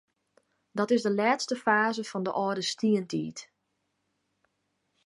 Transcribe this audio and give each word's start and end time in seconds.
Dat 0.71 0.91
is 0.91 1.01
de 1.03 1.09
lêste 1.21 1.55
faze 1.65 2.03
fan 2.09 2.23
de 2.25 2.33
âlde 2.43 2.63
stientiid. 2.75 3.37